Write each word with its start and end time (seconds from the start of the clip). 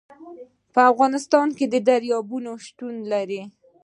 په 0.73 0.81
افغانستان 0.91 1.47
کې 1.57 1.65
دریابونه 1.87 2.51
شتون 2.67 2.93
لري. 3.11 3.41